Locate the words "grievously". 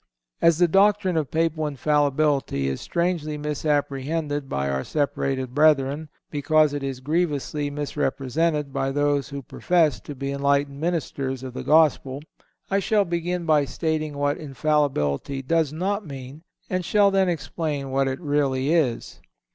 7.01-7.69